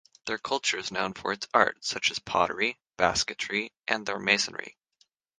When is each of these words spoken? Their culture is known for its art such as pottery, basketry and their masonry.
Their 0.25 0.39
culture 0.39 0.79
is 0.79 0.91
known 0.91 1.13
for 1.13 1.31
its 1.31 1.47
art 1.53 1.85
such 1.85 2.09
as 2.09 2.17
pottery, 2.17 2.79
basketry 2.97 3.71
and 3.87 4.03
their 4.03 4.17
masonry. 4.17 4.75